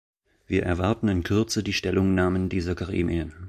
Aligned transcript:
Wir 0.47 0.63
erwarten 0.63 1.07
in 1.09 1.21
Kürze 1.21 1.61
die 1.61 1.73
Stellungnahmen 1.73 2.49
dieser 2.49 2.73
Gremien. 2.73 3.33